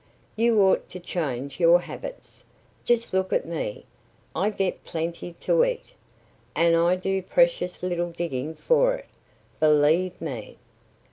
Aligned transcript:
"You 0.35 0.59
ought 0.63 0.89
to 0.89 0.99
change 0.99 1.59
your 1.59 1.81
habits. 1.81 2.43
Just 2.85 3.13
look 3.13 3.31
at 3.31 3.45
me! 3.47 3.85
I 4.35 4.49
get 4.49 4.83
plenty 4.83 5.33
to 5.41 5.63
eat. 5.63 5.93
And 6.55 6.75
I 6.75 6.95
do 6.95 7.21
precious 7.21 7.83
little 7.83 8.09
digging 8.09 8.55
for 8.55 8.95
it, 8.95 9.05
believe 9.59 10.19
me! 10.19 10.57